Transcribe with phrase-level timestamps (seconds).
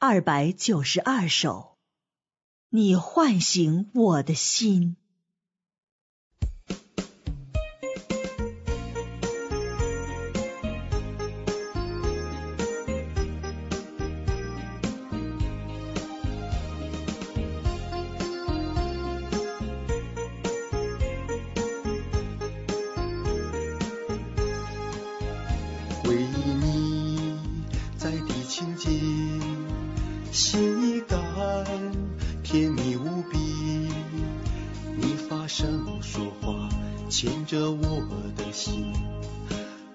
[0.00, 1.76] 二百九十二首，
[2.68, 4.94] 你唤醒我的心。
[26.04, 27.36] 回忆你
[27.98, 29.37] 在地情景，
[30.38, 31.18] 心已甘，
[32.44, 33.38] 甜蜜无比。
[34.96, 36.68] 你发声说话，
[37.08, 38.06] 牵着我
[38.36, 38.92] 的心，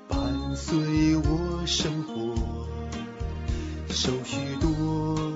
[0.09, 0.19] 伴
[0.53, 2.67] 随我生活，
[3.87, 5.31] 受许多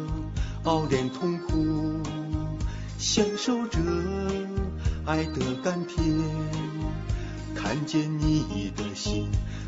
[0.66, 2.02] 熬炼痛苦，
[2.98, 3.80] 享受着
[5.06, 6.04] 爱的甘甜，
[7.58, 9.28] 看见你的心。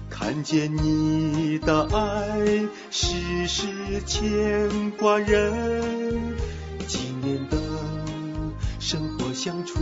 [0.09, 3.67] 看见你的爱，时时
[4.05, 6.35] 牵挂人。
[6.87, 7.57] 几年的
[8.79, 9.79] 生活相处，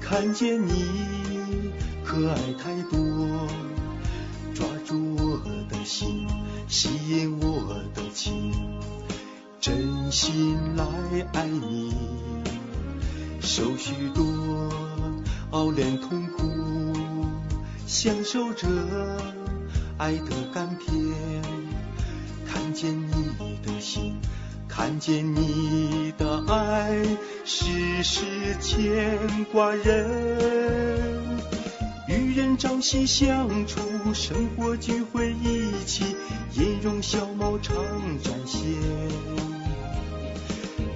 [0.00, 1.72] 看见你
[2.04, 3.48] 可爱太多，
[4.54, 6.26] 抓住我的心，
[6.68, 8.52] 吸引我的情，
[9.60, 10.84] 真心来
[11.34, 11.92] 爱你，
[13.40, 14.24] 受许多
[15.50, 16.42] 熬炼痛苦。
[17.86, 18.68] 享受着
[19.96, 20.94] 爱的甘甜，
[22.46, 24.16] 看见你的心，
[24.68, 27.02] 看见你的爱，
[27.44, 28.24] 时时
[28.60, 29.18] 牵
[29.50, 31.38] 挂人。
[32.08, 33.80] 与人朝夕相处，
[34.12, 36.14] 生活聚会一起，
[36.52, 37.74] 音容笑貌常
[38.22, 39.57] 展现。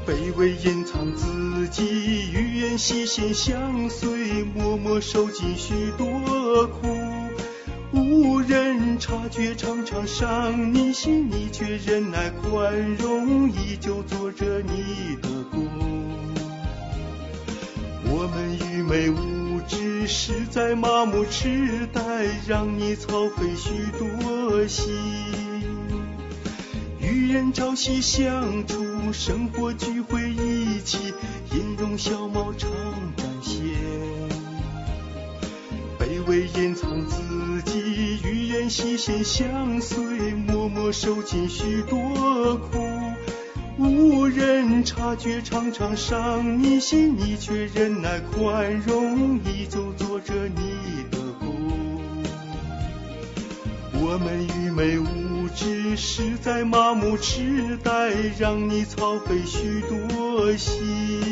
[0.06, 6.89] 卑微隐藏自己，语言细心相随，默默受尽许多苦。
[7.92, 15.69] 无人察觉，常常伤你心，你却忍耐宽容，依旧做着你的工。
[18.05, 22.02] 我们愚昧无知，实在麻木痴呆，
[22.48, 25.52] 让你操费许多心。
[27.02, 31.13] 与人朝夕相处，生活聚会一起，
[31.51, 32.70] 音容笑貌常
[33.17, 33.61] 展现。
[35.98, 42.79] 卑微隐藏自己，语言细心相随，默默受尽许多苦。
[43.79, 51.48] 无人察觉，常常伤你心，你却忍耐宽容，依旧做着你的工。
[53.95, 55.21] 我们愚昧无
[55.55, 61.32] 只是在麻木痴呆，让你操费许多心。